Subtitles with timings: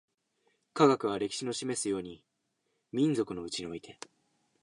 [0.73, 2.23] 科学は、歴史の示すように、
[2.91, 3.99] 民族のうちにおいて